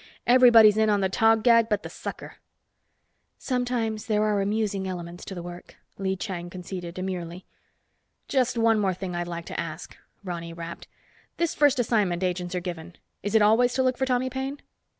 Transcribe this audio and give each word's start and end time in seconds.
Everybody 0.25 0.67
is 0.69 0.77
in 0.77 0.89
on 0.89 1.01
the 1.01 1.09
Tog 1.09 1.43
gag 1.43 1.69
but 1.69 1.83
the 1.83 1.87
sucker." 1.89 2.37
"Sometimes 3.37 4.07
there 4.07 4.23
are 4.23 4.41
amusing 4.41 4.87
elements 4.87 5.23
to 5.25 5.35
the 5.35 5.43
work," 5.43 5.75
Lee 5.99 6.15
Chang 6.15 6.49
conceded, 6.49 6.95
demurely. 6.95 7.45
"Just 8.27 8.57
one 8.57 8.79
more 8.79 8.95
thing 8.95 9.15
I'd 9.15 9.27
like 9.27 9.45
to 9.45 9.59
ask," 9.59 9.95
Ronny 10.23 10.53
rapped. 10.53 10.87
"This 11.37 11.53
first 11.53 11.77
assignment, 11.77 12.23
agents 12.23 12.55
are 12.55 12.59
given. 12.59 12.95
Is 13.21 13.35
it 13.35 13.43
always 13.43 13.75
to 13.75 13.83
look 13.83 13.95
for 13.95 14.07
Tommy 14.07 14.31
Paine?" 14.31 14.63